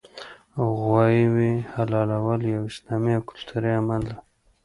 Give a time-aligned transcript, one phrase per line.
[0.77, 4.15] غوايي حلالول یو اسلامي او کلتوري عمل دی